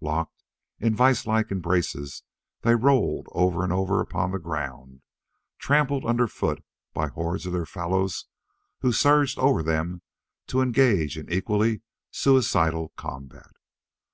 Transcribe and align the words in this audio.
Locked 0.00 0.42
in 0.78 0.96
vise 0.96 1.26
like 1.26 1.52
embraces, 1.52 2.22
they 2.62 2.74
rolled 2.74 3.26
over 3.32 3.62
and 3.62 3.70
over 3.74 4.00
upon 4.00 4.30
the 4.30 4.38
ground, 4.38 5.02
trampled 5.58 6.06
underfoot 6.06 6.64
by 6.94 7.08
hordes 7.08 7.44
of 7.44 7.52
their 7.52 7.66
fellows 7.66 8.24
who 8.80 8.90
surged 8.90 9.38
over 9.38 9.62
them 9.62 10.00
to 10.46 10.62
engage 10.62 11.18
in 11.18 11.30
equally 11.30 11.82
suicidal 12.10 12.88
combat. 12.96 13.50